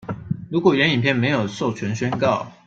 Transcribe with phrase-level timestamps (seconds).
[0.49, 2.51] 如果原影片沒有授權宣告